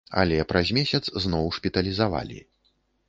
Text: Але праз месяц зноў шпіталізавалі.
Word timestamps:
Але 0.21 0.37
праз 0.51 0.71
месяц 0.77 1.01
зноў 1.25 1.45
шпіталізавалі. 1.59 2.39